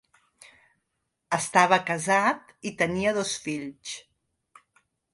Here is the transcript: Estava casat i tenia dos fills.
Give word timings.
Estava 1.37 1.79
casat 1.91 2.57
i 2.71 2.75
tenia 2.83 3.15
dos 3.21 3.39
fills. 3.47 3.97